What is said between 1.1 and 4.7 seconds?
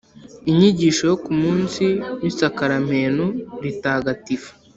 yo ku munsi w'isakaramentu ritagatifu